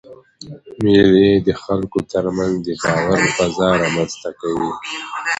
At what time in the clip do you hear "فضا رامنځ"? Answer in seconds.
3.35-4.11